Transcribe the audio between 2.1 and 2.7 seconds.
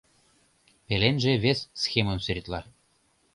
сӱретла.